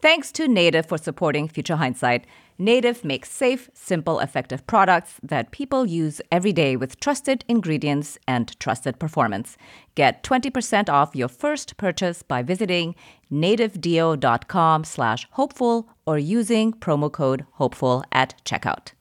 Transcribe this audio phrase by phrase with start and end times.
[0.00, 2.24] Thanks to Native for supporting Future Hindsight.
[2.56, 8.58] Native makes safe, simple, effective products that people use every day with trusted ingredients and
[8.60, 9.56] trusted performance.
[9.96, 12.94] Get 20% off your first purchase by visiting
[13.32, 18.92] nativedeo.com slash hopeful or using promo code hopeful at checkout.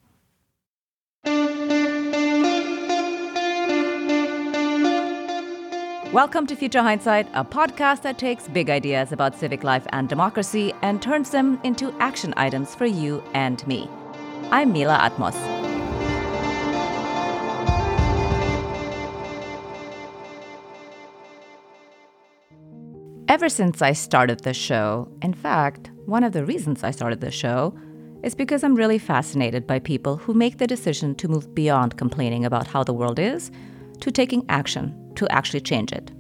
[6.13, 10.73] Welcome to Future Hindsight, a podcast that takes big ideas about civic life and democracy
[10.81, 13.89] and turns them into action items for you and me.
[14.49, 15.35] I'm Mila Atmos.
[23.27, 27.31] Ever since I started the show, in fact, one of the reasons I started the
[27.31, 27.77] show
[28.23, 32.45] is because I'm really fascinated by people who make the decision to move beyond complaining
[32.45, 33.51] about how the world is
[33.99, 36.11] to taking action to actually change it.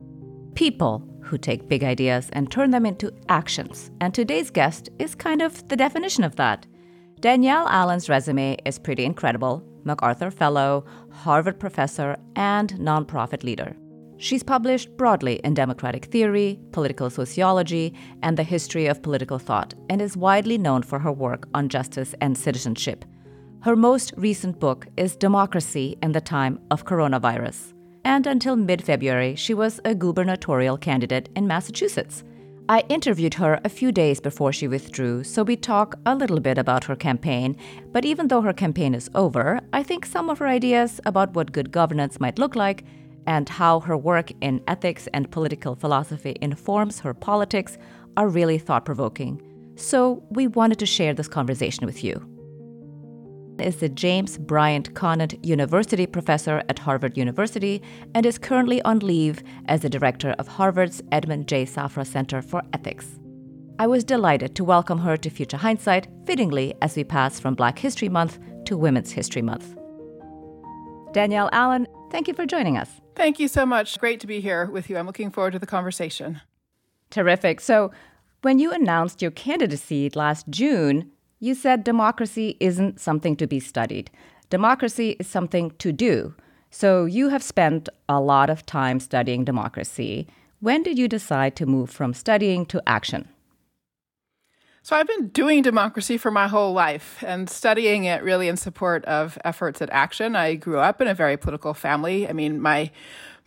[0.55, 3.91] People who take big ideas and turn them into actions.
[4.01, 6.65] And today's guest is kind of the definition of that.
[7.19, 13.75] Danielle Allen's resume is pretty incredible MacArthur Fellow, Harvard professor, and nonprofit leader.
[14.17, 20.01] She's published broadly in democratic theory, political sociology, and the history of political thought, and
[20.01, 23.05] is widely known for her work on justice and citizenship.
[23.61, 27.73] Her most recent book is Democracy in the Time of Coronavirus
[28.07, 32.23] and until mid February, she was a gubernatorial candidate in Massachusetts.
[32.69, 36.57] I interviewed her a few days before she withdrew, so we talk a little bit
[36.57, 37.57] about her campaign.
[37.91, 41.51] But even though her campaign is over, I think some of her ideas about what
[41.51, 42.85] good governance might look like
[43.25, 47.77] and how her work in ethics and political philosophy informs her politics
[48.15, 49.41] are really thought provoking.
[49.75, 52.36] So we wanted to share this conversation with you
[53.61, 57.81] is the James Bryant Conant University professor at Harvard University
[58.13, 61.65] and is currently on leave as the director of Harvard's Edmond J.
[61.65, 63.19] Safra Center for Ethics.
[63.79, 67.77] I was delighted to welcome her to Future Hindsight, fittingly as we pass from Black
[67.77, 69.75] History Month to Women's History Month.
[71.13, 72.89] Danielle Allen, thank you for joining us.
[73.15, 73.99] Thank you so much.
[73.99, 74.97] Great to be here with you.
[74.97, 76.41] I'm looking forward to the conversation.
[77.09, 77.61] Terrific.
[77.61, 77.91] So,
[78.43, 84.09] when you announced your candidacy last June, you said democracy isn't something to be studied.
[84.49, 86.33] Democracy is something to do.
[86.69, 90.27] So you have spent a lot of time studying democracy.
[90.59, 93.29] When did you decide to move from studying to action?
[94.81, 99.03] So I've been doing democracy for my whole life and studying it really in support
[99.03, 100.33] of efforts at action.
[100.35, 102.27] I grew up in a very political family.
[102.27, 102.91] I mean, my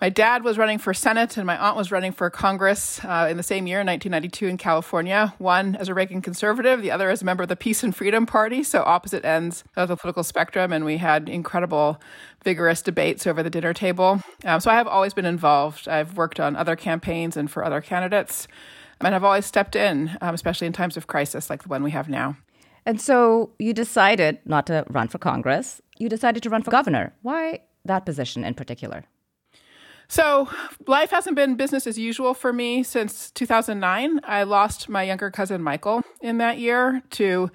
[0.01, 3.37] my dad was running for Senate and my aunt was running for Congress uh, in
[3.37, 5.35] the same year, 1992, in California.
[5.37, 8.25] One as a Reagan conservative, the other as a member of the Peace and Freedom
[8.25, 10.73] Party, so opposite ends of the political spectrum.
[10.73, 12.01] And we had incredible,
[12.43, 14.23] vigorous debates over the dinner table.
[14.45, 15.87] Um, so I have always been involved.
[15.87, 18.49] I've worked on other campaigns and for other candidates.
[19.03, 21.91] And I've always stepped in, um, especially in times of crisis like the one we
[21.91, 22.37] have now.
[22.87, 25.83] And so you decided not to run for Congress.
[25.99, 27.13] You decided to run for governor.
[27.21, 29.05] Why that position in particular?
[30.11, 30.49] So,
[30.89, 34.19] life hasn't been business as usual for me since 2009.
[34.25, 37.49] I lost my younger cousin Michael in that year to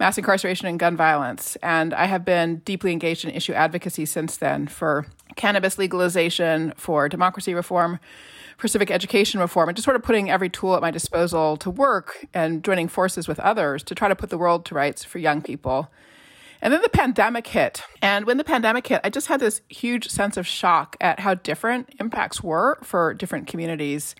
[0.00, 1.54] mass incarceration and gun violence.
[1.62, 5.06] And I have been deeply engaged in issue advocacy since then for
[5.36, 8.00] cannabis legalization, for democracy reform,
[8.58, 11.70] for civic education reform, and just sort of putting every tool at my disposal to
[11.70, 15.20] work and joining forces with others to try to put the world to rights for
[15.20, 15.88] young people
[16.62, 17.82] and then the pandemic hit.
[18.02, 21.34] And when the pandemic hit, I just had this huge sense of shock at how
[21.34, 24.14] different impacts were for different communities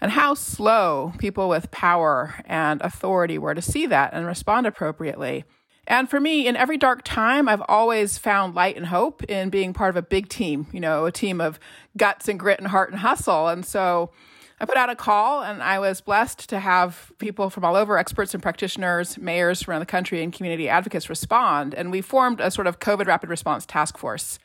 [0.00, 5.44] and how slow people with power and authority were to see that and respond appropriately.
[5.86, 9.74] And for me, in every dark time, I've always found light and hope in being
[9.74, 11.58] part of a big team, you know, a team of
[11.96, 13.48] guts and grit and heart and hustle.
[13.48, 14.10] And so
[14.64, 17.98] I put out a call and I was blessed to have people from all over,
[17.98, 21.74] experts and practitioners, mayors from around the country, and community advocates respond.
[21.74, 24.38] And we formed a sort of COVID rapid response task force.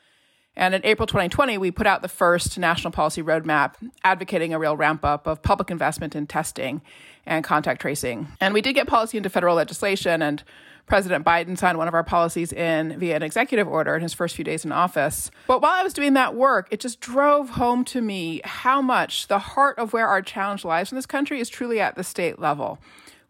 [0.54, 4.76] And in April 2020, we put out the first national policy roadmap advocating a real
[4.76, 6.82] ramp up of public investment in testing
[7.26, 8.28] and contact tracing.
[8.40, 10.42] And we did get policy into federal legislation and
[10.90, 14.34] President Biden signed one of our policies in via an executive order in his first
[14.34, 15.30] few days in office.
[15.46, 19.28] But while I was doing that work, it just drove home to me how much
[19.28, 22.40] the heart of where our challenge lies in this country is truly at the state
[22.40, 22.80] level.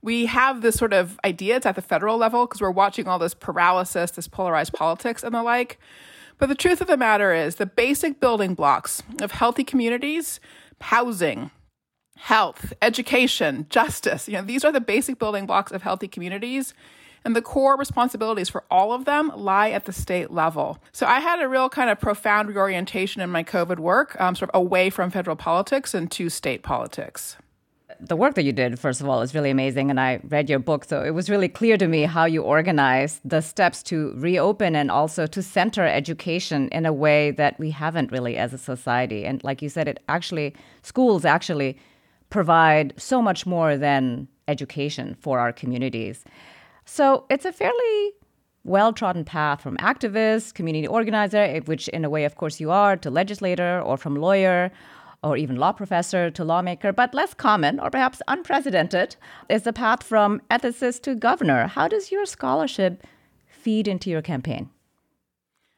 [0.01, 3.19] We have this sort of idea, it's at the federal level because we're watching all
[3.19, 5.79] this paralysis, this polarized politics and the like.
[6.39, 10.41] But the truth of the matter is the basic building blocks of healthy communities,
[10.81, 11.51] housing,
[12.21, 16.75] health, education, justice, you know, these are the basic building blocks of healthy communities
[17.25, 20.79] and the core responsibilities for all of them lie at the state level.
[20.93, 24.51] So I had a real kind of profound reorientation in my COVID work, um, sort
[24.51, 27.37] of away from federal politics and to state politics.
[28.01, 29.91] the work that you did, first of all, is really amazing.
[29.91, 30.85] And I read your book.
[30.85, 34.91] So it was really clear to me how you organize the steps to reopen and
[34.91, 39.25] also to center education in a way that we haven't really as a society.
[39.25, 41.79] And like you said, it actually, schools actually
[42.31, 46.25] provide so much more than education for our communities.
[46.85, 48.13] So it's a fairly
[48.65, 52.71] well trodden path from activist, community organizer, eh, which in a way, of course, you
[52.71, 54.71] are, to legislator or from lawyer
[55.23, 59.17] or even law professor to lawmaker, but less common or perhaps unprecedented
[59.49, 61.67] is the path from ethicist to governor.
[61.67, 63.07] How does your scholarship
[63.47, 64.71] feed into your campaign?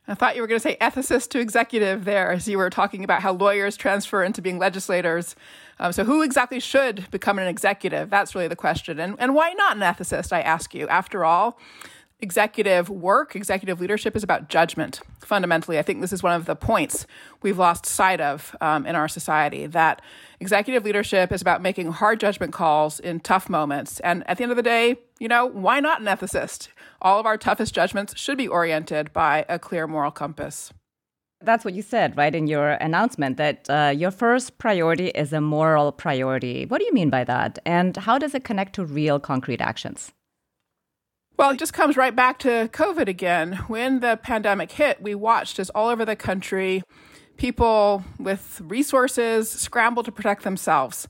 [0.09, 3.05] I thought you were going to say ethicist to executive there as you were talking
[3.05, 5.37] about how lawyers transfer into being legislators.
[5.79, 8.11] Um, so, who exactly should become an executive?
[8.11, 8.99] That's really the question.
[8.99, 10.89] And, and why not an ethicist, I ask you?
[10.89, 11.57] After all,
[12.23, 15.01] executive work, executive leadership is about judgment.
[15.21, 17.07] Fundamentally, I think this is one of the points
[17.43, 20.03] we've lost sight of um, in our society that
[20.41, 24.01] executive leadership is about making hard judgment calls in tough moments.
[24.01, 26.69] And at the end of the day, you know, why not an ethicist?
[27.03, 30.73] All of our toughest judgments should be oriented by a clear moral compass.
[31.41, 35.41] That's what you said, right, in your announcement that uh, your first priority is a
[35.41, 36.65] moral priority.
[36.67, 37.59] What do you mean by that?
[37.67, 40.13] And how does it connect to real concrete actions?
[41.37, 43.55] Well, it just comes right back to COVID again.
[43.67, 46.85] When the pandemic hit, we watched as all over the country,
[47.37, 51.09] people with resources scrambled to protect themselves.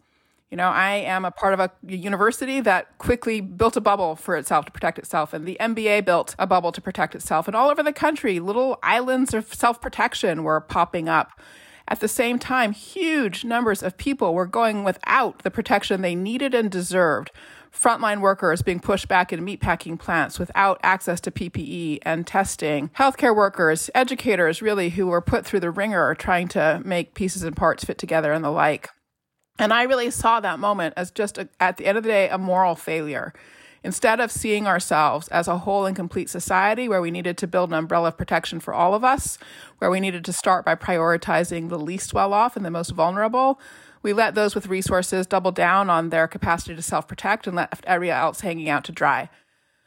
[0.53, 4.37] You know, I am a part of a university that quickly built a bubble for
[4.37, 7.47] itself to protect itself, and the NBA built a bubble to protect itself.
[7.49, 11.41] And all over the country, little islands of self protection were popping up.
[11.89, 16.53] At the same time, huge numbers of people were going without the protection they needed
[16.53, 17.31] and deserved
[17.75, 23.35] frontline workers being pushed back in meatpacking plants without access to PPE and testing, healthcare
[23.35, 27.85] workers, educators, really, who were put through the wringer trying to make pieces and parts
[27.85, 28.91] fit together and the like.
[29.59, 32.29] And I really saw that moment as just, a, at the end of the day,
[32.29, 33.33] a moral failure.
[33.85, 37.71] Instead of seeing ourselves as a whole and complete society where we needed to build
[37.71, 39.39] an umbrella of protection for all of us,
[39.79, 43.61] where we needed to start by prioritizing the least well off and the most vulnerable,
[44.03, 47.85] we let those with resources double down on their capacity to self protect and left
[47.85, 49.29] everyone else hanging out to dry.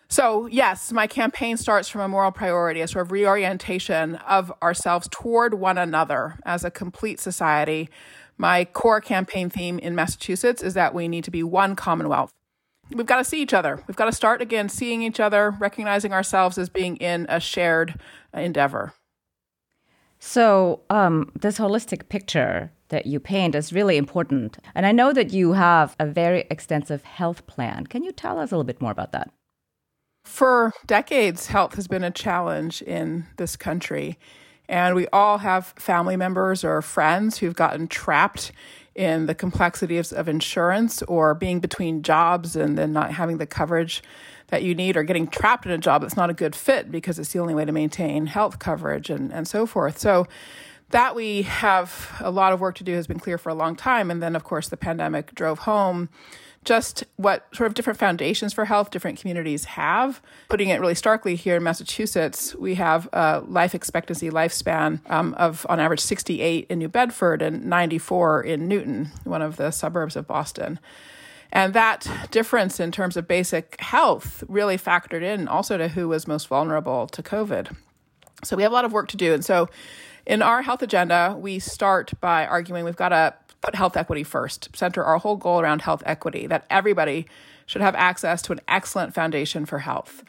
[0.07, 5.07] So, yes, my campaign starts from a moral priority, a sort of reorientation of ourselves
[5.09, 7.89] toward one another as a complete society.
[8.37, 12.33] My core campaign theme in Massachusetts is that we need to be one Commonwealth.
[12.91, 13.81] We've got to see each other.
[13.87, 17.99] We've got to start again seeing each other, recognizing ourselves as being in a shared
[18.33, 18.93] endeavor.
[20.19, 24.57] So, um, this holistic picture that you paint is really important.
[24.75, 27.87] And I know that you have a very extensive health plan.
[27.87, 29.31] Can you tell us a little bit more about that?
[30.23, 34.17] For decades, health has been a challenge in this country.
[34.67, 38.51] And we all have family members or friends who've gotten trapped
[38.95, 44.01] in the complexities of insurance or being between jobs and then not having the coverage
[44.47, 47.19] that you need or getting trapped in a job that's not a good fit because
[47.19, 49.97] it's the only way to maintain health coverage and, and so forth.
[49.97, 50.27] So
[50.91, 53.75] that we have a lot of work to do has been clear for a long
[53.75, 54.11] time.
[54.11, 56.09] And then, of course, the pandemic drove home
[56.65, 60.21] just what sort of different foundations for health different communities have.
[60.49, 65.65] Putting it really starkly here in Massachusetts, we have a life expectancy lifespan um, of
[65.69, 70.27] on average 68 in New Bedford and 94 in Newton, one of the suburbs of
[70.27, 70.79] Boston.
[71.51, 76.27] And that difference in terms of basic health really factored in also to who was
[76.27, 77.75] most vulnerable to COVID.
[78.43, 79.33] So we have a lot of work to do.
[79.33, 79.69] And so
[80.25, 84.69] in our health agenda, we start by arguing we've got to put health equity first,
[84.75, 87.25] center our whole goal around health equity, that everybody
[87.65, 90.23] should have access to an excellent foundation for health.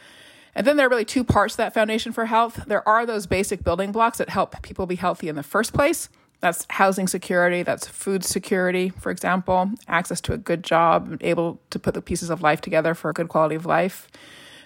[0.55, 2.65] And then there are really two parts to that foundation for health.
[2.67, 6.09] There are those basic building blocks that help people be healthy in the first place.
[6.41, 11.79] That's housing security, that's food security, for example, access to a good job, able to
[11.79, 14.09] put the pieces of life together for a good quality of life.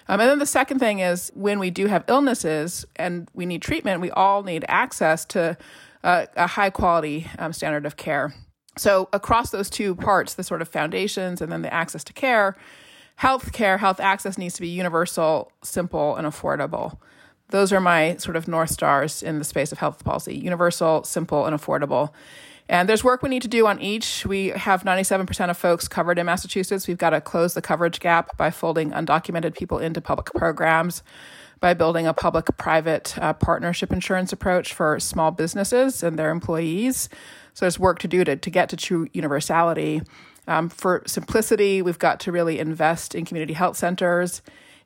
[0.07, 3.61] Um, and then the second thing is when we do have illnesses and we need
[3.61, 5.57] treatment, we all need access to
[6.03, 8.33] uh, a high quality um, standard of care.
[8.77, 12.55] So, across those two parts, the sort of foundations and then the access to care,
[13.17, 16.97] health care, health access needs to be universal, simple, and affordable.
[17.49, 21.45] Those are my sort of North Stars in the space of health policy universal, simple,
[21.45, 22.11] and affordable.
[22.69, 24.25] And there's work we need to do on each.
[24.25, 26.87] We have 97% of folks covered in Massachusetts.
[26.87, 31.03] We've got to close the coverage gap by folding undocumented people into public programs,
[31.61, 37.07] by building a public private uh, partnership insurance approach for small businesses and their employees.
[37.53, 40.01] So there's work to do to, to get to true universality.
[40.47, 44.41] Um, for simplicity, we've got to really invest in community health centers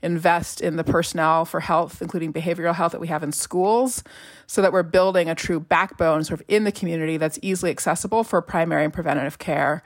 [0.06, 4.04] invest in the personnel for health, including behavioral health that we have in schools,
[4.46, 8.24] so that we're building a true backbone sort of in the community that's easily accessible
[8.24, 9.84] for primary and preventative care.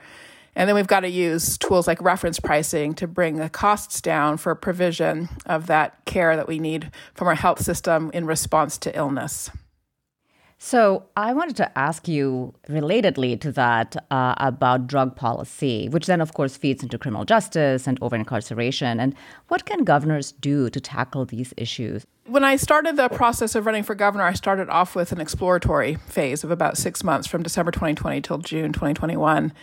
[0.56, 4.36] And then we've got to use tools like reference pricing to bring the costs down
[4.36, 8.96] for provision of that care that we need from our health system in response to
[8.96, 9.50] illness.
[10.62, 16.20] So, I wanted to ask you relatedly to that uh, about drug policy, which then,
[16.20, 19.00] of course, feeds into criminal justice and over incarceration.
[19.00, 19.14] And
[19.48, 22.04] what can governors do to tackle these issues?
[22.26, 25.94] When I started the process of running for governor, I started off with an exploratory
[25.94, 29.54] phase of about six months from December 2020 till June 2021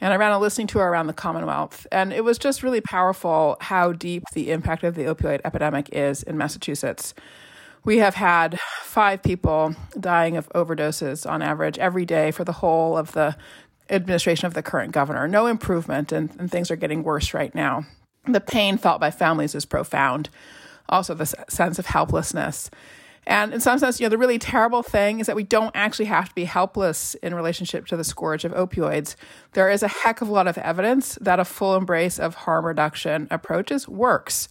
[0.00, 1.86] and I ran a listening tour around the Commonwealth.
[1.90, 6.22] And it was just really powerful how deep the impact of the opioid epidemic is
[6.22, 7.14] in Massachusetts.
[7.84, 12.96] We have had five people dying of overdoses on average every day for the whole
[12.96, 13.36] of the
[13.90, 15.26] administration of the current governor.
[15.26, 17.86] No improvement, and, and things are getting worse right now.
[18.26, 20.28] The pain felt by families is profound.
[20.88, 22.70] Also, the sense of helplessness.
[23.28, 26.06] And in some sense, you know, the really terrible thing is that we don't actually
[26.06, 29.16] have to be helpless in relationship to the scourge of opioids.
[29.52, 32.64] There is a heck of a lot of evidence that a full embrace of harm
[32.64, 34.48] reduction approaches works.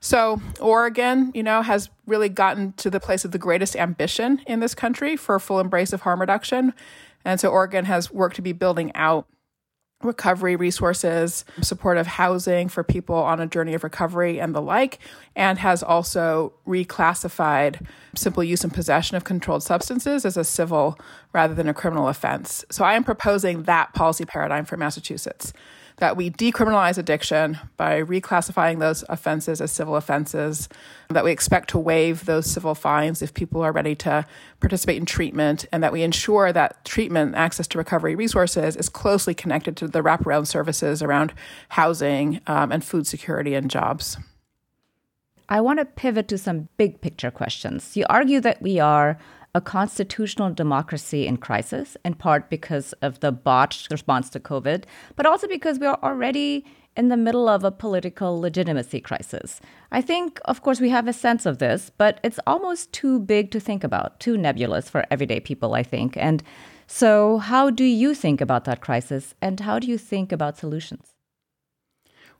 [0.00, 4.58] So, Oregon, you know, has really gotten to the place of the greatest ambition in
[4.58, 6.74] this country for a full embrace of harm reduction.
[7.24, 9.28] And so, Oregon has worked to be building out
[10.02, 14.98] recovery resources, supportive housing for people on a journey of recovery, and the like,
[15.34, 20.98] and has also reclassified simple use and possession of controlled substances as a civil
[21.32, 22.64] rather than a criminal offense.
[22.70, 25.52] So I am proposing that policy paradigm for Massachusetts
[25.98, 30.68] that we decriminalize addiction by reclassifying those offenses as civil offenses,
[31.10, 34.24] that we expect to waive those civil fines if people are ready to
[34.60, 39.34] participate in treatment, and that we ensure that treatment, access to recovery resources, is closely
[39.34, 41.32] connected to the wraparound services around
[41.70, 44.16] housing um, and food security and jobs.
[45.48, 47.96] I want to pivot to some big picture questions.
[47.96, 49.18] You argue that we are
[49.58, 54.84] a constitutional democracy in crisis, in part because of the botched response to COVID,
[55.16, 56.64] but also because we are already
[56.96, 59.60] in the middle of a political legitimacy crisis.
[59.90, 63.50] I think, of course, we have a sense of this, but it's almost too big
[63.50, 66.16] to think about, too nebulous for everyday people, I think.
[66.16, 66.42] And
[66.86, 71.17] so, how do you think about that crisis, and how do you think about solutions?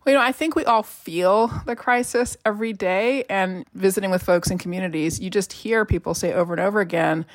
[0.04, 3.24] Well, you know, I think we all feel the crisis every day.
[3.28, 7.26] And visiting with folks in communities, you just hear people say over and over again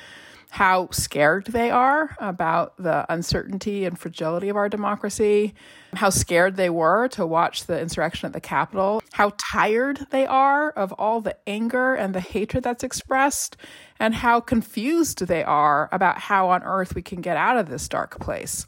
[0.50, 5.52] how scared they are about the uncertainty and fragility of our democracy,
[5.94, 10.70] how scared they were to watch the insurrection at the Capitol, how tired they are
[10.70, 13.56] of all the anger and the hatred that's expressed,
[13.98, 17.88] and how confused they are about how on earth we can get out of this
[17.88, 18.64] dark place.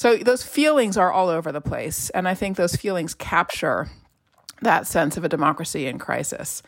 [0.00, 2.08] So those feelings are all over the place.
[2.08, 3.90] And I think those feelings capture
[4.62, 6.62] that sense of a democracy in crisis.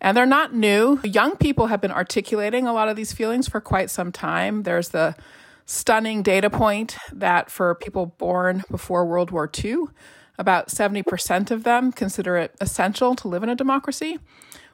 [0.00, 0.98] And they're not new.
[1.04, 4.62] Young people have been articulating a lot of these feelings for quite some time.
[4.62, 5.14] There's the
[5.66, 9.88] stunning data point that for people born before World War II,
[10.38, 14.18] about 70% of them consider it essential to live in a democracy.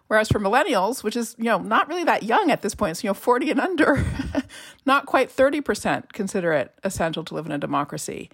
[0.09, 3.05] Whereas for millennials, which is, you know, not really that young at this point, it's,
[3.05, 4.05] you know, 40 and under,
[4.87, 8.31] not quite 30% consider it essential to live in a democracy.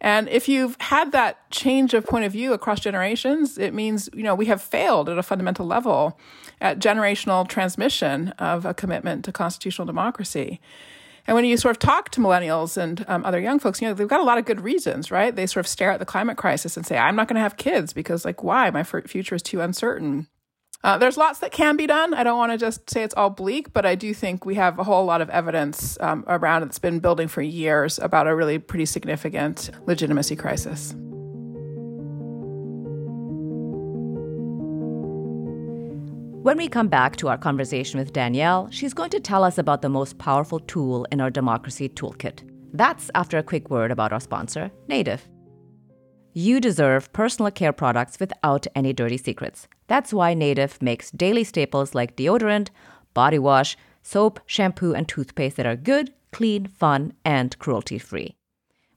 [0.00, 4.22] And if you've had that change of point of view across generations, it means, you
[4.22, 6.18] know, we have failed at a fundamental level
[6.60, 10.60] at generational transmission of a commitment to constitutional democracy.
[11.26, 13.94] And when you sort of talk to millennials and um, other young folks, you know,
[13.94, 15.34] they've got a lot of good reasons, right?
[15.34, 17.56] They sort of stare at the climate crisis and say, I'm not going to have
[17.56, 18.68] kids because, like, why?
[18.68, 20.26] My future is too uncertain.
[20.84, 22.12] Uh, there's lots that can be done.
[22.12, 24.78] I don't want to just say it's all bleak, but I do think we have
[24.78, 28.34] a whole lot of evidence um, around it that's been building for years about a
[28.36, 30.94] really pretty significant legitimacy crisis.
[36.42, 39.80] When we come back to our conversation with Danielle, she's going to tell us about
[39.80, 42.42] the most powerful tool in our democracy toolkit.
[42.74, 45.26] That's after a quick word about our sponsor, Native.
[46.36, 49.68] You deserve personal care products without any dirty secrets.
[49.86, 52.70] That's why Native makes daily staples like deodorant,
[53.14, 58.34] body wash, soap, shampoo, and toothpaste that are good, clean, fun, and cruelty free.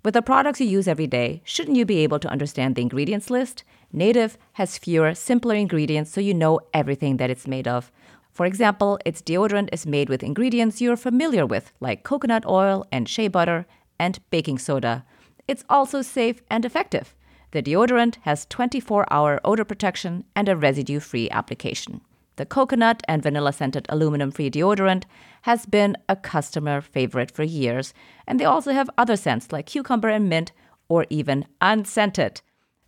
[0.04, 3.30] With the products you use every day, shouldn't you be able to understand the ingredients
[3.30, 3.64] list?
[3.94, 7.92] Native has fewer, simpler ingredients so you know everything that it's made of.
[8.32, 13.08] For example, its deodorant is made with ingredients you're familiar with, like coconut oil and
[13.08, 13.68] shea butter
[14.00, 15.06] and baking soda.
[15.48, 17.14] It's also safe and effective.
[17.52, 22.02] The deodorant has 24 hour odor protection and a residue free application.
[22.36, 25.06] The coconut and vanilla scented aluminum free deodorant
[25.44, 27.94] has been a customer favorite for years,
[28.28, 30.52] and they also have other scents like cucumber and mint,
[30.88, 32.42] or even unscented.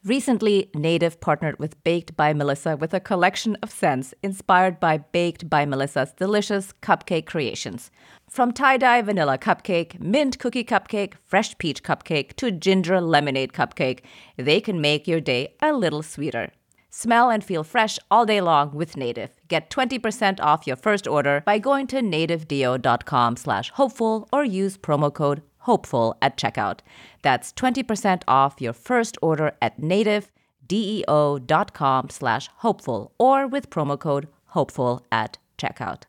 [0.06, 5.50] Recently, Native partnered with Baked by Melissa with a collection of scents inspired by Baked
[5.50, 7.92] by Melissa's delicious cupcake creations.
[8.30, 14.00] From tie dye vanilla cupcake, mint cookie cupcake, fresh peach cupcake, to ginger lemonade cupcake,
[14.38, 16.54] they can make your day a little sweeter.
[16.90, 19.32] Smell and feel fresh all day long with Native.
[19.50, 25.14] Get 20% off your first order by going to nativedeo.com slash hopeful or use promo
[25.14, 26.80] code hopeful at checkout.
[27.22, 35.06] That's 20% off your first order at nativedeo.com slash hopeful or with promo code hopeful
[35.12, 36.06] at checkout.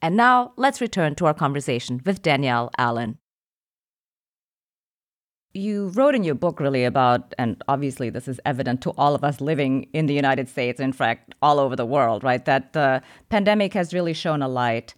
[0.00, 3.18] And now let's return to our conversation with Danielle Allen.
[5.52, 9.24] You wrote in your book really about, and obviously this is evident to all of
[9.24, 12.44] us living in the United States, in fact, all over the world, right?
[12.44, 14.94] That the pandemic has really shown a light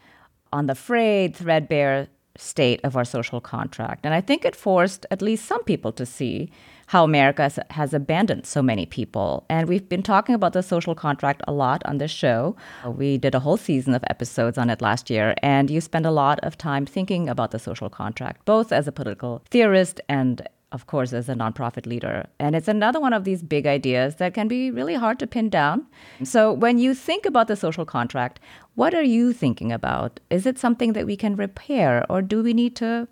[0.52, 4.04] on the frayed, threadbare state of our social contract.
[4.04, 6.50] And I think it forced at least some people to see
[6.88, 9.46] how America has abandoned so many people.
[9.48, 12.56] And we've been talking about the social contract a lot on this show.
[12.84, 16.10] We did a whole season of episodes on it last year, and you spend a
[16.10, 20.86] lot of time thinking about the social contract, both as a political theorist and of
[20.88, 22.26] course, as a nonprofit leader.
[22.40, 25.48] And it's another one of these big ideas that can be really hard to pin
[25.48, 25.86] down.
[26.24, 28.40] So, when you think about the social contract,
[28.74, 30.18] what are you thinking about?
[30.30, 33.06] Is it something that we can repair, or do we need to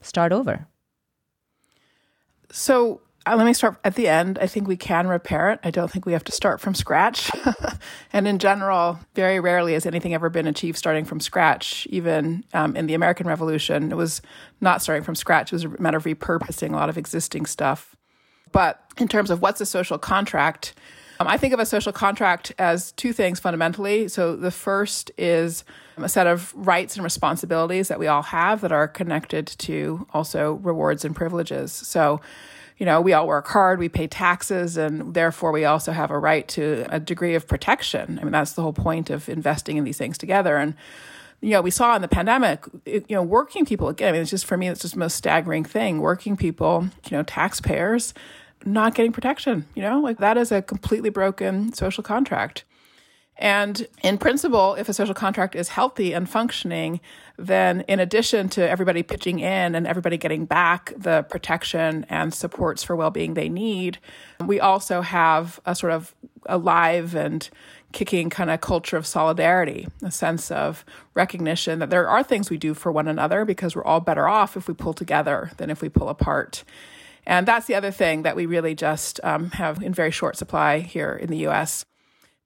[0.00, 0.66] start over?
[2.50, 3.00] So,
[3.34, 4.38] let me start at the end.
[4.40, 5.60] I think we can repair it.
[5.64, 7.30] I don't think we have to start from scratch.
[8.12, 11.86] and in general, very rarely has anything ever been achieved starting from scratch.
[11.90, 14.22] Even um, in the American Revolution, it was
[14.60, 15.52] not starting from scratch.
[15.52, 17.96] It was a matter of repurposing a lot of existing stuff.
[18.52, 20.74] But in terms of what's a social contract,
[21.20, 24.08] um, I think of a social contract as two things fundamentally.
[24.08, 25.64] So the first is
[25.96, 30.54] a set of rights and responsibilities that we all have that are connected to also
[30.54, 31.72] rewards and privileges.
[31.72, 32.20] So
[32.78, 36.18] you know, we all work hard, we pay taxes, and therefore we also have a
[36.18, 38.18] right to a degree of protection.
[38.20, 40.56] I mean, that's the whole point of investing in these things together.
[40.56, 40.74] And,
[41.40, 44.22] you know, we saw in the pandemic, it, you know, working people, again, I mean,
[44.22, 46.00] it's just for me, it's just the most staggering thing.
[46.00, 48.14] Working people, you know, taxpayers,
[48.64, 52.64] not getting protection, you know, like that is a completely broken social contract.
[53.38, 57.00] And in principle, if a social contract is healthy and functioning,
[57.36, 62.82] then in addition to everybody pitching in and everybody getting back the protection and supports
[62.82, 63.98] for well being they need,
[64.44, 67.48] we also have a sort of alive and
[67.92, 72.58] kicking kind of culture of solidarity, a sense of recognition that there are things we
[72.58, 75.80] do for one another because we're all better off if we pull together than if
[75.80, 76.64] we pull apart.
[77.24, 80.80] And that's the other thing that we really just um, have in very short supply
[80.80, 81.84] here in the US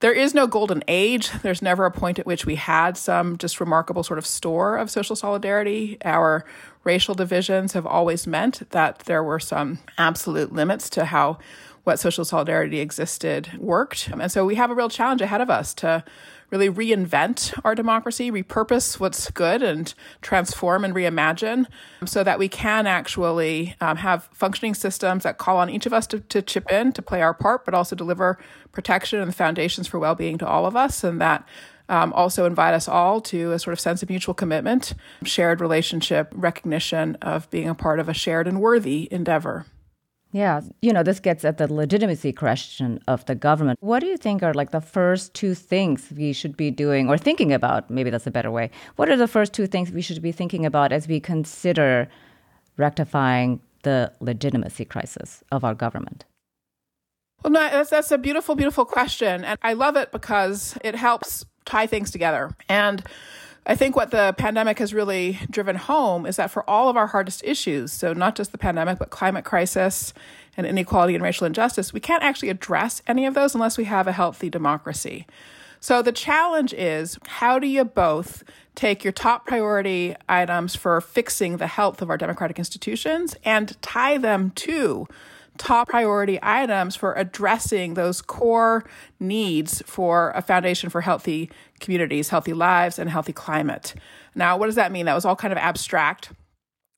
[0.03, 1.31] there is no golden age.
[1.43, 4.91] There's never a point at which we had some just remarkable sort of store of
[4.91, 5.97] social solidarity.
[6.03, 6.43] Our
[6.83, 11.37] racial divisions have always meant that there were some absolute limits to how
[11.85, 14.09] what social solidarity existed worked.
[14.09, 16.03] And so we have a real challenge ahead of us to
[16.49, 21.65] really reinvent our democracy, repurpose what's good, and transform and reimagine
[22.05, 26.07] so that we can actually um, have functioning systems that call on each of us
[26.07, 28.37] to, to chip in, to play our part, but also deliver
[28.71, 31.47] protection and the foundations for well being to all of us, and that
[31.89, 36.31] um, also invite us all to a sort of sense of mutual commitment, shared relationship,
[36.33, 39.65] recognition of being a part of a shared and worthy endeavor.
[40.33, 43.77] Yeah, you know, this gets at the legitimacy question of the government.
[43.81, 47.19] What do you think are like the first two things we should be doing or
[47.19, 47.91] thinking about?
[47.91, 48.71] Maybe that's a better way.
[48.95, 52.09] What are the first two things we should be thinking about as we consider
[52.77, 56.25] rectifying the legitimacy crisis of our government?
[57.43, 59.45] Well, no, that's, that's a beautiful, beautiful question.
[59.45, 62.55] And I love it because it helps tie things together.
[62.67, 63.03] And
[63.65, 67.07] I think what the pandemic has really driven home is that for all of our
[67.07, 70.13] hardest issues, so not just the pandemic, but climate crisis
[70.57, 74.05] and inequality and racial injustice, we can't actually address any of those unless we have
[74.05, 75.25] a healthy democracy.
[75.79, 78.43] So the challenge is how do you both
[78.75, 84.17] take your top priority items for fixing the health of our democratic institutions and tie
[84.17, 85.07] them to
[85.57, 88.83] top priority items for addressing those core
[89.19, 93.93] needs for a foundation for healthy communities, healthy lives, and healthy climate.
[94.35, 95.05] Now, what does that mean?
[95.05, 96.31] That was all kind of abstract.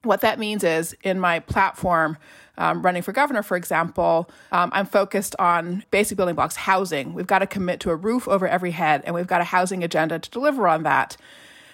[0.04, 2.18] What that means is in my platform,
[2.58, 7.14] um, running for governor, for example, um, I'm focused on basic building blocks, housing.
[7.14, 9.84] We've got to commit to a roof over every head, and we've got a housing
[9.84, 11.18] agenda to deliver on that.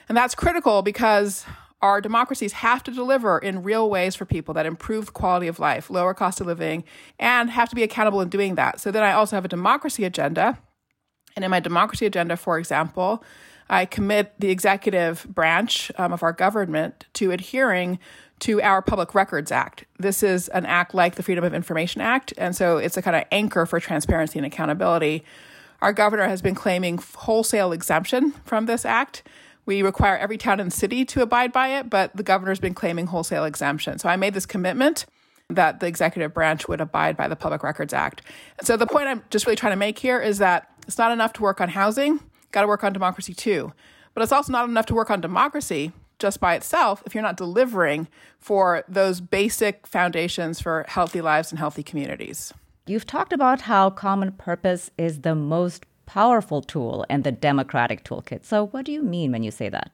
[0.08, 1.46] And that's critical because
[1.82, 5.90] our democracies have to deliver in real ways for people that improve quality of life,
[5.90, 6.84] lower cost of living,
[7.20, 8.80] and have to be accountable in doing that.
[8.80, 10.60] So then I also have a democracy agenda.
[11.36, 13.24] And in my democracy agenda, for example,
[13.70, 18.00] I commit the executive branch um, of our government to adhering
[18.40, 19.86] to our Public Records Act.
[19.98, 23.16] This is an act like the Freedom of Information Act, and so it's a kind
[23.16, 25.24] of anchor for transparency and accountability.
[25.82, 29.24] Our governor has been claiming wholesale exemption from this act.
[29.66, 33.08] We require every town and city to abide by it, but the governor's been claiming
[33.08, 34.00] wholesale exemption.
[34.00, 35.06] So I made this commitment
[35.50, 38.22] that the executive branch would abide by the Public Records Act.
[38.58, 41.12] And so the point I'm just really trying to make here is that it's not
[41.12, 42.20] enough to work on housing,
[42.52, 43.72] got to work on democracy too.
[44.14, 47.38] But it's also not enough to work on democracy just by itself if you're not
[47.38, 48.08] delivering
[48.40, 52.54] for those basic foundations for healthy lives and healthy communities.
[52.88, 58.44] You've talked about how common purpose is the most powerful tool and the democratic toolkit.
[58.44, 59.92] So, what do you mean when you say that?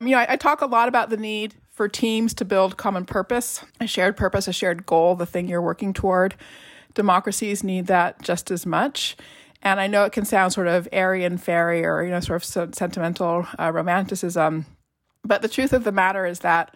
[0.00, 3.04] You know, I, I, talk a lot about the need for teams to build common
[3.04, 6.34] purpose, a shared purpose, a shared goal, the thing you're working toward.
[6.94, 9.18] Democracies need that just as much.
[9.62, 12.42] And I know it can sound sort of airy and fairy or, you know, sort
[12.42, 14.64] of sentimental uh, romanticism.
[15.24, 16.74] But the truth of the matter is that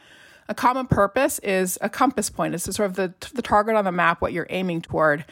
[0.49, 2.55] a common purpose is a compass point.
[2.55, 5.25] It's sort of the, the target on the map, what you're aiming toward.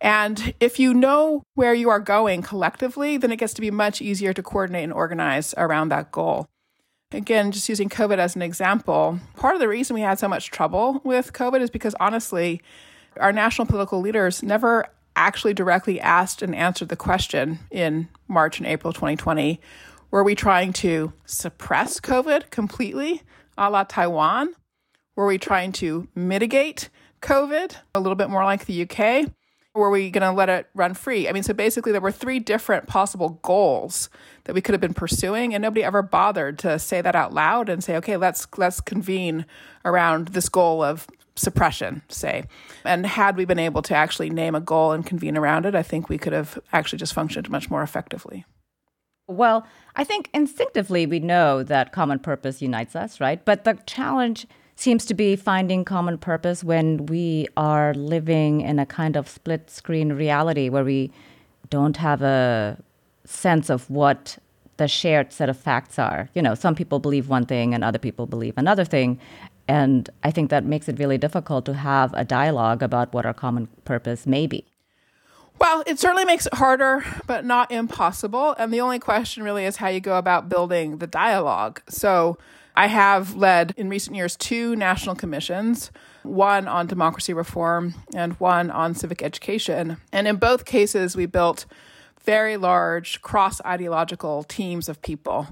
[0.00, 4.02] And if you know where you are going collectively, then it gets to be much
[4.02, 6.46] easier to coordinate and organize around that goal.
[7.12, 10.50] Again, just using COVID as an example, part of the reason we had so much
[10.50, 12.60] trouble with COVID is because honestly,
[13.18, 18.66] our national political leaders never actually directly asked and answered the question in March and
[18.66, 19.60] April 2020
[20.10, 23.22] were we trying to suppress COVID completely,
[23.58, 24.54] a la Taiwan?
[25.14, 26.88] Were we trying to mitigate
[27.22, 29.30] COVID, a little bit more like the UK?
[29.76, 31.28] Were we going to let it run free?
[31.28, 34.08] I mean, so basically, there were three different possible goals
[34.44, 37.68] that we could have been pursuing, and nobody ever bothered to say that out loud
[37.68, 39.44] and say, "Okay, let's let's convene
[39.84, 42.44] around this goal of suppression, say.
[42.84, 45.82] And had we been able to actually name a goal and convene around it, I
[45.82, 48.44] think we could have actually just functioned much more effectively.
[49.28, 53.44] Well, I think instinctively we know that common purpose unites us, right?
[53.44, 58.86] But the challenge seems to be finding common purpose when we are living in a
[58.86, 61.10] kind of split screen reality where we
[61.70, 62.78] don't have a
[63.24, 64.38] sense of what
[64.76, 66.28] the shared set of facts are.
[66.34, 69.18] You know, some people believe one thing and other people believe another thing.
[69.66, 73.34] And I think that makes it really difficult to have a dialogue about what our
[73.34, 74.66] common purpose may be.
[75.58, 78.54] Well, it certainly makes it harder, but not impossible.
[78.58, 81.80] And the only question really is how you go about building the dialogue.
[81.88, 82.36] So
[82.76, 85.90] I have led in recent years two national commissions,
[86.22, 89.96] one on democracy reform and one on civic education.
[90.12, 91.64] And in both cases, we built
[92.24, 95.48] very large cross ideological teams of people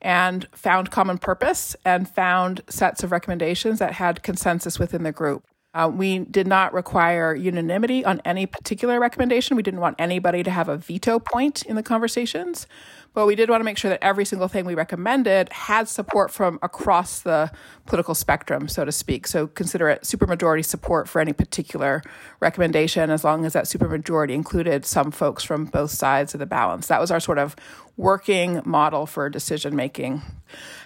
[0.00, 5.44] and found common purpose and found sets of recommendations that had consensus within the group.
[5.74, 9.56] Uh, we did not require unanimity on any particular recommendation.
[9.56, 12.66] We didn't want anybody to have a veto point in the conversations,
[13.18, 16.30] but we did want to make sure that every single thing we recommended had support
[16.30, 17.50] from across the
[17.84, 19.26] political spectrum, so to speak.
[19.26, 22.00] So consider it supermajority support for any particular
[22.38, 26.86] recommendation, as long as that supermajority included some folks from both sides of the balance.
[26.86, 27.56] That was our sort of
[27.96, 30.22] working model for decision making.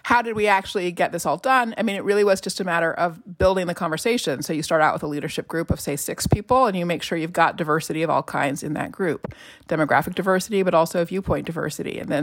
[0.05, 1.75] How did we actually get this all done?
[1.77, 4.43] I mean, it really was just a matter of building the conversation.
[4.43, 7.03] So you start out with a leadership group of, say, six people, and you make
[7.03, 9.35] sure you've got diversity of all kinds in that group
[9.69, 11.99] demographic diversity, but also viewpoint diversity.
[11.99, 12.22] And then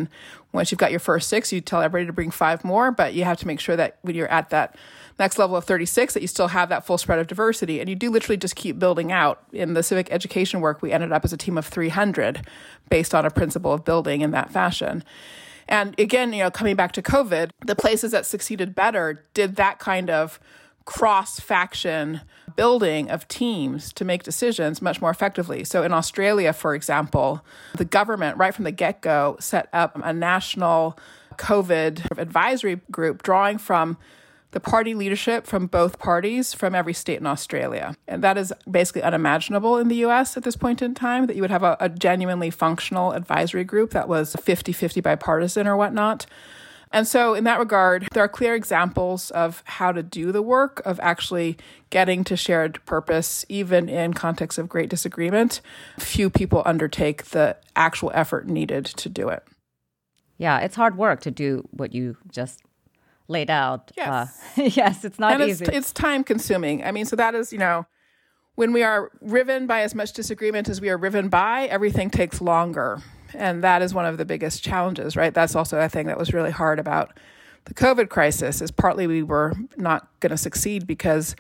[0.54, 3.24] once you've got your first six, you tell everybody to bring five more, but you
[3.24, 4.76] have to make sure that when you're at that
[5.20, 7.80] next level of 36 that you still have that full spread of diversity.
[7.80, 9.44] And you do literally just keep building out.
[9.52, 12.48] In the civic education work we ended up as a team of 300
[12.90, 15.04] based on a principle of building in that fashion.
[15.68, 19.78] And again you know coming back to covid the places that succeeded better did that
[19.78, 20.40] kind of
[20.90, 22.20] cross faction
[22.56, 25.64] building of teams to make decisions much more effectively.
[25.64, 27.46] So, in Australia, for example,
[27.78, 30.98] the government, right from the get go, set up a national
[31.34, 33.98] COVID advisory group drawing from
[34.50, 37.96] the party leadership from both parties from every state in Australia.
[38.08, 41.44] And that is basically unimaginable in the US at this point in time, that you
[41.44, 46.26] would have a, a genuinely functional advisory group that was 50 50 bipartisan or whatnot.
[46.92, 50.82] And so, in that regard, there are clear examples of how to do the work
[50.86, 51.58] of actually
[51.92, 55.62] getting to shared purpose, even in context of great disagreement.
[56.00, 59.44] Few people undertake the actual effort needed to do it.
[60.40, 62.62] Yeah, it's hard work to do what you just
[63.28, 63.92] laid out.
[63.96, 65.66] Yes, uh, yes, it's not and easy.
[65.66, 66.84] It's, it's time consuming.
[66.84, 67.86] I mean, so that is, you know,
[68.56, 72.42] when we are riven by as much disagreement as we are riven by, everything takes
[72.42, 73.02] longer.
[73.34, 75.34] And that is one of the biggest challenges, right?
[75.34, 77.18] That's also a thing that was really hard about
[77.66, 81.36] the COVID crisis is partly we were not going to succeed because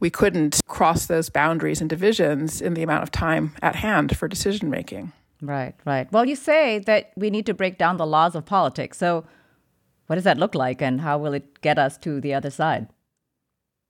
[0.00, 4.28] we couldn't cross those boundaries and divisions in the amount of time at hand for
[4.28, 5.12] decision making.
[5.40, 6.10] Right, right.
[6.12, 8.98] Well, you say that we need to break down the laws of politics.
[8.98, 9.24] So
[10.06, 12.88] what does that look like and how will it get us to the other side?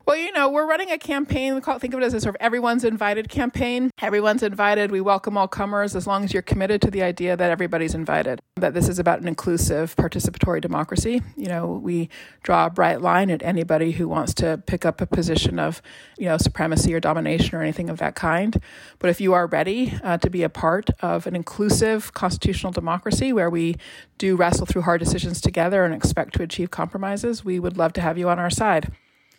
[0.09, 1.55] Well, you know, we're running a campaign.
[1.55, 3.90] We call, think of it as a sort of everyone's invited campaign.
[4.01, 4.90] Everyone's invited.
[4.90, 8.40] We welcome all comers as long as you're committed to the idea that everybody's invited,
[8.57, 11.21] that this is about an inclusive, participatory democracy.
[11.37, 12.09] You know, we
[12.42, 15.83] draw a bright line at anybody who wants to pick up a position of,
[16.16, 18.62] you know, supremacy or domination or anything of that kind.
[18.99, 23.31] But if you are ready uh, to be a part of an inclusive constitutional democracy
[23.31, 23.77] where we
[24.16, 28.01] do wrestle through hard decisions together and expect to achieve compromises, we would love to
[28.01, 28.90] have you on our side.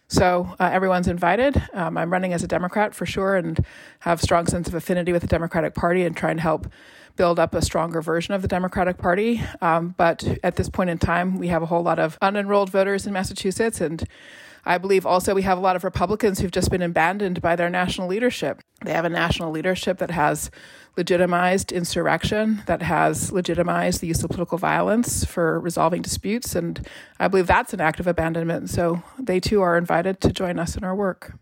[0.10, 1.62] So uh, everyone's invited.
[1.72, 3.63] Um, I'm running as a Democrat for sure, and
[4.00, 6.67] have strong sense of affinity with the Democratic Party, and try and help
[7.15, 9.41] build up a stronger version of the Democratic Party.
[9.62, 13.06] Um, but at this point in time, we have a whole lot of unenrolled voters
[13.06, 14.04] in Massachusetts, and
[14.65, 17.69] I believe also we have a lot of Republicans who've just been abandoned by their
[17.69, 18.62] national leadership.
[18.84, 20.52] They have a national leadership that has
[20.98, 26.56] legitimized insurrection, that has legitimized the use of political violence for resolving disputes.
[26.56, 26.86] And
[27.19, 28.69] I believe that's an act of abandonment.
[28.69, 31.34] So they too are invited to join us in our work.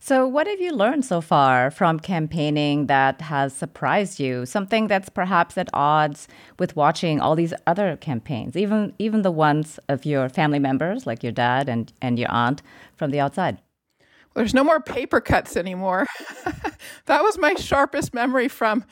[0.00, 4.46] So, what have you learned so far from campaigning that has surprised you?
[4.46, 9.78] Something that's perhaps at odds with watching all these other campaigns, even even the ones
[9.88, 12.62] of your family members, like your dad and, and your aunt,
[12.96, 13.58] from the outside.
[13.98, 16.06] Well, there's no more paper cuts anymore.
[17.06, 18.84] that was my sharpest memory from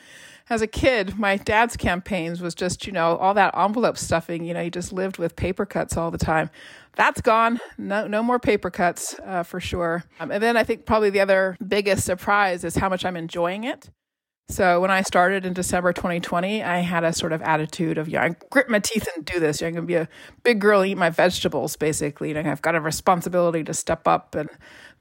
[0.49, 4.45] as a kid, my dad's campaigns was just, you know, all that envelope stuffing.
[4.45, 6.49] You know, he just lived with paper cuts all the time.
[6.97, 7.59] That's gone.
[7.77, 10.03] No, no more paper cuts uh, for sure.
[10.19, 13.63] Um, and then I think probably the other biggest surprise is how much I'm enjoying
[13.63, 13.89] it.
[14.49, 18.23] So when I started in December 2020, I had a sort of attitude of, yeah,
[18.23, 19.61] I grit my teeth and do this.
[19.61, 20.07] I'm going to be a
[20.43, 22.31] big girl, eat my vegetables, basically.
[22.31, 24.49] And I've got a responsibility to step up and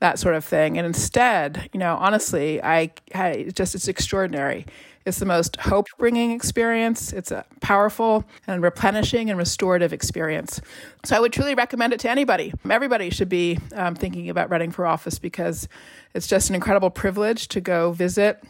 [0.01, 0.77] that sort of thing.
[0.79, 4.67] And instead, you know, honestly, I, I just, it's extraordinary.
[5.07, 7.13] It's the most hope bringing experience.
[7.13, 10.61] It's a powerful and replenishing and restorative experience.
[11.05, 12.53] So I would truly recommend it to anybody.
[12.69, 15.69] Everybody should be um, thinking about running for office because
[16.13, 18.43] it's just an incredible privilege to go visit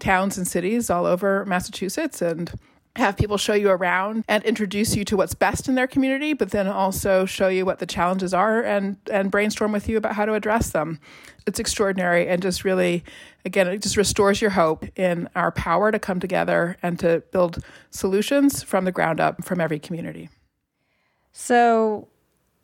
[0.00, 2.52] towns and cities all over Massachusetts and
[2.96, 6.50] have people show you around and introduce you to what's best in their community, but
[6.50, 10.24] then also show you what the challenges are and and brainstorm with you about how
[10.24, 10.98] to address them.
[11.46, 13.04] It's extraordinary and just really
[13.44, 17.62] again it just restores your hope in our power to come together and to build
[17.90, 20.28] solutions from the ground up from every community.
[21.32, 22.08] So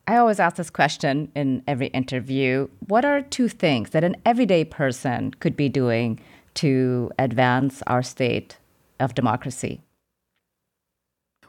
[0.07, 2.67] I always ask this question in every interview.
[2.87, 6.19] What are two things that an everyday person could be doing
[6.55, 8.57] to advance our state
[8.99, 9.81] of democracy?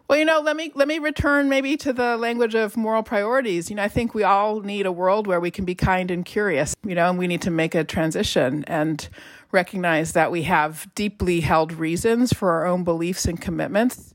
[0.09, 3.68] Well, you know, let me let me return maybe to the language of moral priorities.
[3.68, 6.25] You know, I think we all need a world where we can be kind and
[6.25, 9.07] curious, you know, and we need to make a transition and
[9.53, 14.14] recognize that we have deeply held reasons for our own beliefs and commitments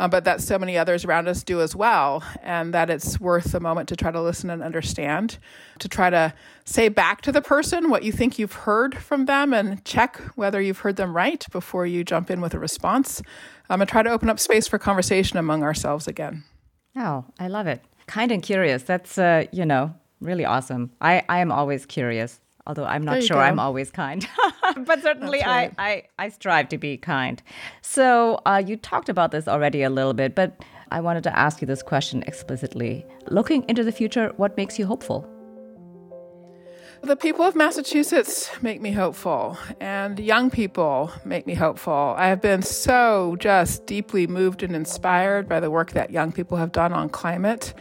[0.00, 3.54] um, but that so many others around us do as well, and that it's worth
[3.54, 5.38] a moment to try to listen and understand,
[5.78, 9.52] to try to say back to the person what you think you've heard from them
[9.52, 13.22] and check whether you've heard them right before you jump in with a response,
[13.70, 16.44] um, and try to open up space for conversation among ourselves again.
[16.96, 17.82] Oh, I love it.
[18.06, 18.82] Kind and curious.
[18.82, 20.92] That's, uh, you know, really awesome.
[21.00, 23.40] I, I am always curious although I'm not sure go.
[23.40, 24.26] I'm always kind.
[24.86, 25.72] but certainly right.
[25.78, 27.42] I, I, I, strive to be kind.
[27.82, 31.60] So uh, you talked about this already a little bit, but I wanted to ask
[31.60, 33.04] you this question explicitly.
[33.28, 35.28] Looking into the future, what makes you hopeful?
[37.02, 42.14] The people of Massachusetts make me hopeful, and young people make me hopeful.
[42.16, 46.56] I have been so just deeply moved and inspired by the work that young people
[46.56, 47.74] have done on climate.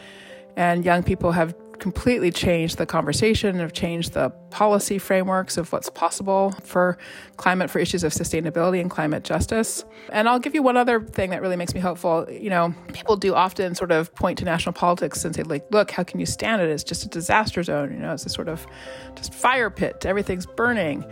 [0.57, 5.89] And young people have completely changed the conversation have changed the policy frameworks of what's
[5.89, 6.97] possible for
[7.35, 9.83] climate, for issues of sustainability and climate justice.
[10.09, 12.25] And I'll give you one other thing that really makes me hopeful.
[12.31, 15.91] You know, people do often sort of point to national politics and say, like, look,
[15.91, 16.69] how can you stand it?
[16.69, 17.91] It's just a disaster zone.
[17.91, 18.65] You know, it's a sort of
[19.15, 20.05] just fire pit.
[20.05, 21.03] Everything's burning.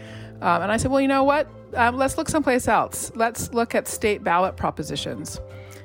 [0.41, 1.49] Um, and I said, well, you know what?
[1.73, 3.11] Um, let's look someplace else.
[3.13, 5.41] Let's look at state ballot propositions.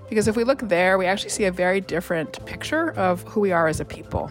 [0.09, 3.51] Because if we look there, we actually see a very different picture of who we
[3.51, 4.31] are as a people.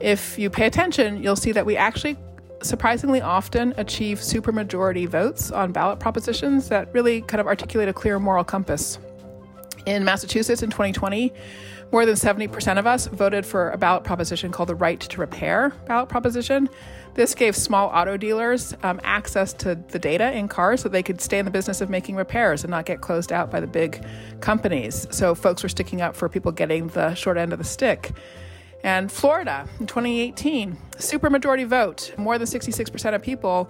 [0.00, 2.16] If you pay attention, you'll see that we actually
[2.62, 8.18] surprisingly often achieve supermajority votes on ballot propositions that really kind of articulate a clear
[8.18, 8.98] moral compass.
[9.86, 11.32] In Massachusetts in 2020,
[11.92, 15.70] more than 70% of us voted for a ballot proposition called the Right to Repair
[15.86, 16.68] ballot proposition.
[17.14, 21.20] This gave small auto dealers um, access to the data in cars so they could
[21.20, 24.04] stay in the business of making repairs and not get closed out by the big
[24.40, 25.06] companies.
[25.10, 28.12] So folks were sticking up for people getting the short end of the stick.
[28.86, 33.68] And Florida in 2018, supermajority vote, more than 66% of people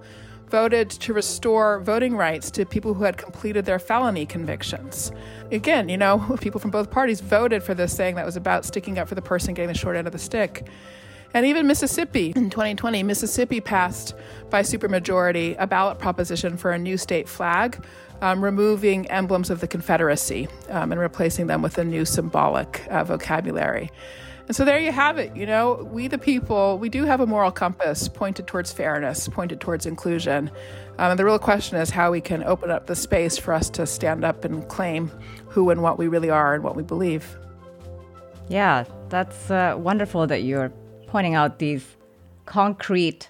[0.49, 5.11] voted to restore voting rights to people who had completed their felony convictions.
[5.51, 8.99] Again, you know, people from both parties voted for this thing that was about sticking
[8.99, 10.67] up for the person getting the short end of the stick.
[11.33, 14.13] And even Mississippi in 2020, Mississippi passed
[14.51, 17.83] by supermajority a ballot proposition for a new state flag,
[18.21, 23.03] um, removing emblems of the Confederacy um, and replacing them with a new symbolic uh,
[23.03, 23.89] vocabulary.
[24.47, 25.35] And so there you have it.
[25.35, 29.59] You know, we the people, we do have a moral compass pointed towards fairness, pointed
[29.59, 30.49] towards inclusion.
[30.97, 33.69] Um, and the real question is how we can open up the space for us
[33.71, 35.11] to stand up and claim
[35.47, 37.37] who and what we really are and what we believe.
[38.47, 40.71] Yeah, that's uh, wonderful that you're
[41.07, 41.85] pointing out these
[42.45, 43.29] concrete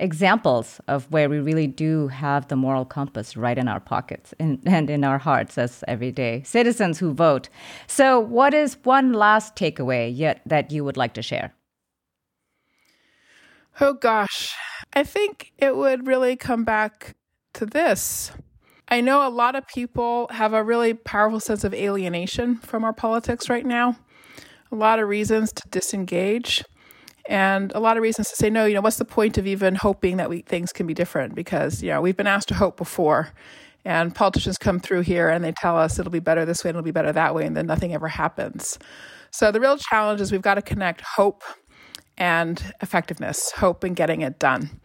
[0.00, 4.60] examples of where we really do have the moral compass right in our pockets in,
[4.64, 7.48] and in our hearts as everyday citizens who vote.
[7.86, 11.52] So, what is one last takeaway yet that you would like to share?
[13.80, 14.54] Oh gosh,
[14.92, 17.16] I think it would really come back
[17.54, 18.32] to this.
[18.88, 22.92] I know a lot of people have a really powerful sense of alienation from our
[22.92, 23.96] politics right now.
[24.72, 26.64] A lot of reasons to disengage
[27.28, 29.74] and a lot of reasons to say no you know what's the point of even
[29.76, 31.34] hoping that we things can be different?
[31.34, 33.32] Because you know we've been asked to hope before
[33.84, 36.76] and politicians come through here and they tell us it'll be better this way and
[36.76, 38.78] it'll be better that way and then nothing ever happens.
[39.30, 41.44] So the real challenge is we've got to connect hope
[42.16, 44.80] and effectiveness hope in getting it done.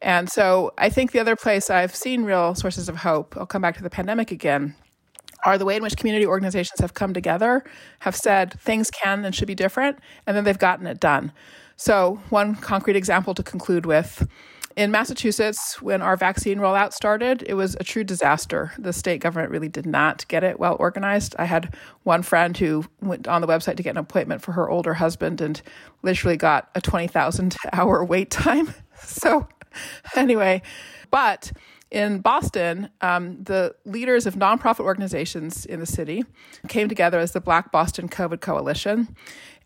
[0.00, 3.62] And so i think the other place i've seen real sources of hope i'll come
[3.62, 4.74] back to the pandemic again
[5.44, 7.64] are the way in which community organizations have come together,
[8.00, 11.32] have said things can and should be different, and then they've gotten it done.
[11.82, 14.28] So, one concrete example to conclude with
[14.76, 18.70] in Massachusetts, when our vaccine rollout started, it was a true disaster.
[18.78, 21.34] The state government really did not get it well organized.
[21.40, 24.70] I had one friend who went on the website to get an appointment for her
[24.70, 25.60] older husband and
[26.04, 28.72] literally got a 20,000 hour wait time.
[29.04, 29.48] So,
[30.14, 30.62] anyway,
[31.10, 31.50] but
[31.92, 36.24] in Boston, um, the leaders of nonprofit organizations in the city
[36.66, 39.14] came together as the Black Boston COVID Coalition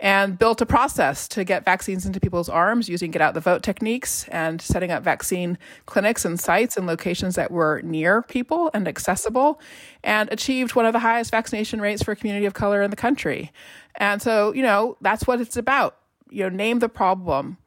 [0.00, 3.62] and built a process to get vaccines into people's arms using get out the vote
[3.62, 8.88] techniques and setting up vaccine clinics and sites and locations that were near people and
[8.88, 9.60] accessible
[10.02, 12.96] and achieved one of the highest vaccination rates for a community of color in the
[12.96, 13.52] country.
[13.94, 15.96] And so, you know, that's what it's about.
[16.28, 17.58] You know, name the problem,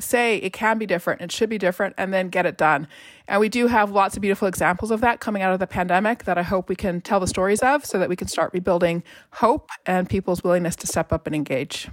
[0.00, 2.88] say it can be different, it should be different, and then get it done.
[3.28, 6.24] And we do have lots of beautiful examples of that coming out of the pandemic
[6.24, 9.02] that I hope we can tell the stories of so that we can start rebuilding
[9.34, 11.88] hope and people's willingness to step up and engage.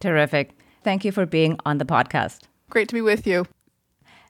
[0.00, 0.52] Terrific.
[0.82, 2.42] Thank you for being on the podcast.
[2.70, 3.46] Great to be with you.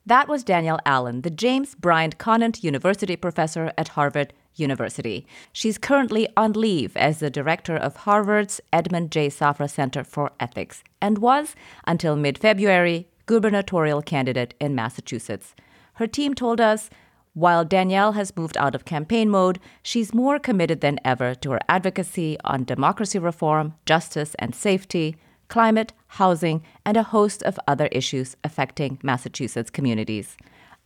[0.04, 5.26] That was Danielle Allen, the James Bryant Conant University professor at Harvard University.
[5.52, 9.28] She's currently on leave as the director of Harvard's Edmond J.
[9.28, 11.54] Safra Center for Ethics and was,
[11.86, 15.54] until mid February, gubernatorial candidate in Massachusetts.
[15.94, 16.90] Her team told us
[17.36, 21.60] while Danielle has moved out of campaign mode, she's more committed than ever to her
[21.68, 25.16] advocacy on democracy reform, justice and safety,
[25.48, 30.38] climate, housing, and a host of other issues affecting Massachusetts communities.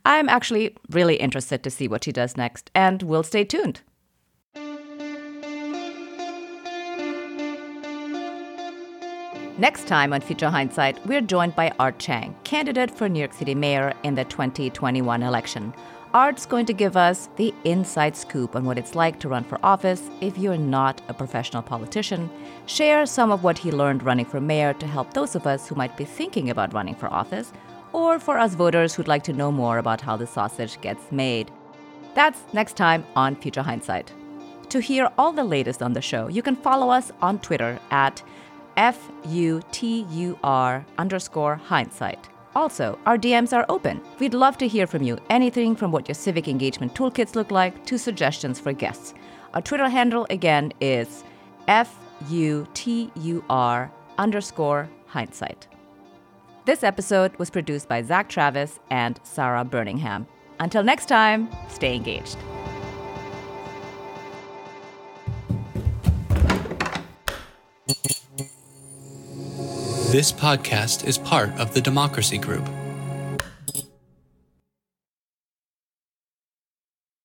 [0.04, 3.80] I'm actually really interested to see what she does next, and we'll stay tuned.
[9.58, 13.54] Next time on Future Hindsight, we're joined by Art Chang, candidate for New York City
[13.54, 15.74] mayor in the 2021 election.
[16.14, 19.58] Art's going to give us the inside scoop on what it's like to run for
[19.62, 22.30] office if you're not a professional politician,
[22.64, 25.74] share some of what he learned running for mayor to help those of us who
[25.74, 27.52] might be thinking about running for office,
[27.92, 31.50] or for us voters who'd like to know more about how the sausage gets made.
[32.14, 34.12] That's next time on Future Hindsight.
[34.70, 38.22] To hear all the latest on the show, you can follow us on Twitter at
[38.76, 39.64] F-U-T-U-R
[40.96, 42.29] underscore hindsight.
[42.55, 44.00] Also, our DMs are open.
[44.18, 45.18] We'd love to hear from you.
[45.29, 49.14] Anything from what your civic engagement toolkits look like to suggestions for guests.
[49.55, 51.24] Our Twitter handle again is
[51.68, 52.00] F-U-T-U-R
[54.18, 55.66] underscore hindsight.
[56.66, 60.27] This episode was produced by Zach Travis and Sarah Birmingham.
[60.59, 62.37] Until next time, stay engaged.
[70.12, 72.68] This podcast is part of the Democracy Group